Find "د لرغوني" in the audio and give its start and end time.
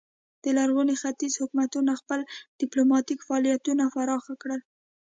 0.43-0.95